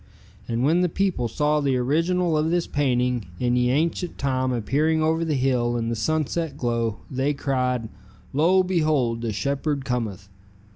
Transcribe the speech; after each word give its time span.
And 0.47 0.63
when 0.63 0.81
the 0.81 0.89
people 0.89 1.27
saw 1.27 1.59
the 1.59 1.77
original 1.77 2.35
of 2.35 2.49
this 2.49 2.65
painting 2.65 3.27
in 3.39 3.55
ye 3.55 3.69
ancient 3.69 4.17
time 4.17 4.51
appearing 4.51 5.03
over 5.03 5.23
the 5.23 5.35
hill 5.35 5.77
in 5.77 5.89
the 5.89 5.95
sunset 5.95 6.57
glow, 6.57 6.97
they 7.11 7.35
cried: 7.35 7.87
'Lo, 8.33 8.63
behold 8.63 9.21
the 9.21 9.31
shepherd 9.31 9.85
cometh.' 9.85 10.27